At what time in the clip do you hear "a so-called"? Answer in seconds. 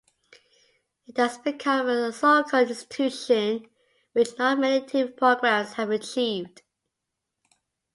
1.87-2.69